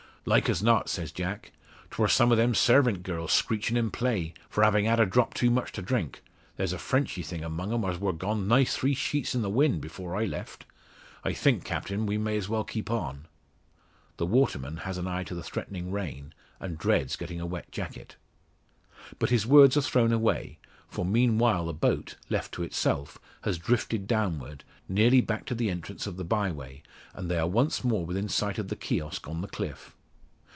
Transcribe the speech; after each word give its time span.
"Like 0.23 0.49
as 0.49 0.61
not," 0.61 0.87
says 0.87 1.11
Jack, 1.11 1.51
"'twor 1.89 2.07
some 2.07 2.31
o' 2.31 2.35
them 2.35 2.53
sarvint 2.53 3.01
girls 3.01 3.33
screechin' 3.33 3.75
in 3.75 3.89
play, 3.89 4.35
fra 4.51 4.65
havin' 4.65 4.85
had 4.85 4.99
a 4.99 5.05
drop 5.07 5.33
too 5.33 5.49
much 5.49 5.71
to 5.71 5.81
drink. 5.81 6.21
There's 6.57 6.73
a 6.73 6.77
Frenchy 6.77 7.23
thing 7.23 7.43
among 7.43 7.73
'em 7.73 7.83
as 7.85 7.97
wor 7.97 8.13
gone 8.13 8.47
nigh 8.47 8.65
three 8.65 8.93
sheets 8.93 9.35
i' 9.35 9.39
the 9.39 9.49
wind 9.49 9.91
'fores 9.91 10.21
I 10.21 10.25
left. 10.27 10.67
I 11.23 11.33
think, 11.33 11.63
Captain, 11.63 12.05
we 12.05 12.19
may 12.19 12.37
as 12.37 12.47
well 12.47 12.63
keep 12.63 12.91
on." 12.91 13.25
The 14.17 14.27
waterman 14.27 14.77
has 14.85 14.99
an 14.99 15.07
eye 15.07 15.23
to 15.23 15.33
the 15.33 15.41
threatening 15.41 15.89
rain, 15.91 16.35
and 16.59 16.77
dreads 16.77 17.15
getting 17.15 17.41
a 17.41 17.47
wet 17.47 17.71
jacket. 17.71 18.15
But 19.17 19.31
his 19.31 19.47
words 19.47 19.75
are 19.75 19.81
thrown 19.81 20.13
away; 20.13 20.59
for, 20.87 21.03
meanwhile, 21.03 21.65
the 21.65 21.73
boat, 21.73 22.17
left 22.29 22.51
to 22.53 22.61
itself, 22.63 23.17
has 23.41 23.57
drifted 23.57 24.05
downward, 24.05 24.63
nearly 24.87 25.21
back 25.21 25.47
to 25.47 25.55
the 25.55 25.71
entrance 25.71 26.05
of 26.05 26.17
the 26.17 26.23
bye 26.23 26.51
way, 26.51 26.83
and 27.15 27.27
they 27.27 27.39
are 27.39 27.47
once 27.47 27.83
more 27.83 28.05
within 28.05 28.29
sight 28.29 28.59
of 28.59 28.67
the 28.67 28.75
kiosk 28.75 29.27
on 29.27 29.41
the 29.41 29.47
cliff. 29.47 29.95